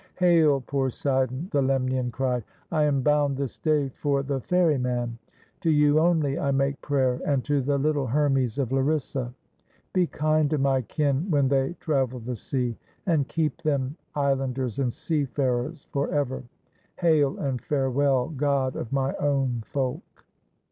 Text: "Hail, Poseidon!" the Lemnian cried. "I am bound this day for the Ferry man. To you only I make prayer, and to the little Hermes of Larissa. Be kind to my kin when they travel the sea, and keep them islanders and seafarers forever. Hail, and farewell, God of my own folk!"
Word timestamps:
"Hail, 0.17 0.61
Poseidon!" 0.61 1.47
the 1.51 1.61
Lemnian 1.61 2.09
cried. 2.09 2.43
"I 2.71 2.85
am 2.85 3.03
bound 3.03 3.37
this 3.37 3.59
day 3.59 3.89
for 3.89 4.23
the 4.23 4.41
Ferry 4.41 4.79
man. 4.79 5.19
To 5.59 5.69
you 5.69 5.99
only 5.99 6.39
I 6.39 6.49
make 6.49 6.81
prayer, 6.81 7.21
and 7.23 7.45
to 7.45 7.61
the 7.61 7.77
little 7.77 8.07
Hermes 8.07 8.57
of 8.57 8.71
Larissa. 8.71 9.31
Be 9.93 10.07
kind 10.07 10.49
to 10.49 10.57
my 10.57 10.81
kin 10.81 11.29
when 11.29 11.47
they 11.49 11.73
travel 11.79 12.19
the 12.19 12.35
sea, 12.35 12.75
and 13.05 13.27
keep 13.27 13.61
them 13.61 13.95
islanders 14.15 14.79
and 14.79 14.91
seafarers 14.91 15.85
forever. 15.93 16.41
Hail, 16.95 17.37
and 17.37 17.61
farewell, 17.61 18.29
God 18.29 18.75
of 18.75 18.91
my 18.91 19.13
own 19.19 19.61
folk!" 19.67 20.23